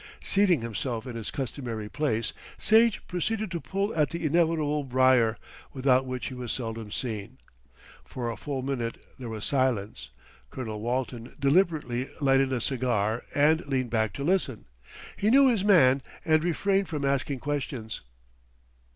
[0.23, 5.37] Seating himself in his customary place, Sage proceeded to pull at the inevitable briar,
[5.73, 7.37] without which he was seldom seen.
[8.03, 10.09] For a full minute there was silence.
[10.49, 14.65] Colonel Walton deliberately lighted a cigar and leaned back to listen.
[15.17, 18.01] He knew his man and refrained from asking questions.